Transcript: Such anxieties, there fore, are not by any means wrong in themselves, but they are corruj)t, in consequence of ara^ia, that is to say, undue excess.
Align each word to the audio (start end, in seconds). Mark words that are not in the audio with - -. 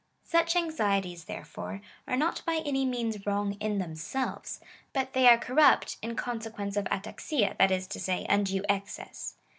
Such 0.23 0.55
anxieties, 0.55 1.25
there 1.25 1.45
fore, 1.45 1.79
are 2.07 2.17
not 2.17 2.41
by 2.43 2.63
any 2.65 2.85
means 2.85 3.23
wrong 3.27 3.53
in 3.59 3.77
themselves, 3.77 4.59
but 4.93 5.13
they 5.13 5.27
are 5.27 5.37
corruj)t, 5.37 5.97
in 6.01 6.15
consequence 6.15 6.75
of 6.75 6.85
ara^ia, 6.85 7.55
that 7.59 7.69
is 7.69 7.85
to 7.85 7.99
say, 7.99 8.25
undue 8.27 8.63
excess. 8.67 9.35